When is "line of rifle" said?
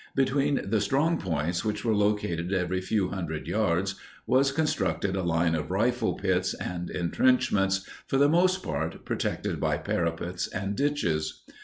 5.21-6.15